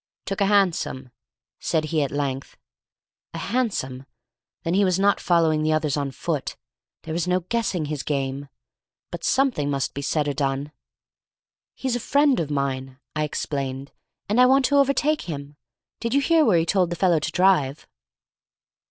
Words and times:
"Took 0.25 0.41
a 0.41 0.47
hansom," 0.47 1.11
said 1.59 1.85
he 1.93 2.01
at 2.01 2.09
length. 2.09 2.57
A 3.35 3.37
hansom! 3.37 4.07
Then 4.63 4.73
he 4.73 4.83
was 4.83 4.97
not 4.97 5.19
following 5.19 5.61
the 5.61 5.73
others 5.73 5.95
on 5.95 6.09
foot; 6.09 6.55
there 7.03 7.13
was 7.13 7.27
no 7.27 7.41
guessing 7.41 7.85
his 7.85 8.01
game. 8.01 8.49
But 9.11 9.23
something 9.23 9.69
must 9.69 9.93
be 9.93 10.01
said 10.01 10.27
or 10.27 10.33
done. 10.33 10.71
"He's 11.75 11.95
a 11.95 11.99
friend 11.99 12.39
of 12.39 12.49
mine," 12.49 12.97
I 13.15 13.23
explained, 13.25 13.91
"and 14.27 14.41
I 14.41 14.47
want 14.47 14.65
to 14.65 14.77
overtake 14.77 15.29
him. 15.29 15.55
Did 15.99 16.15
you 16.15 16.21
hear 16.21 16.45
where 16.45 16.57
he 16.57 16.65
told 16.65 16.89
the 16.89 16.95
fellow 16.95 17.19
to 17.19 17.31
drive?" 17.31 17.85